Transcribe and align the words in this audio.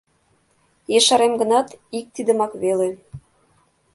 Ешарем 0.97 1.33
гынат, 1.41 1.67
ик 1.97 2.07
тидымак 2.15 2.51
веле... 2.63 2.89